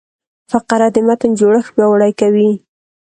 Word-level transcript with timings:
فقره 0.51 0.87
د 0.95 0.97
متن 1.07 1.31
جوړښت 1.39 1.69
پیاوړی 1.75 2.11
کوي. 2.19 2.51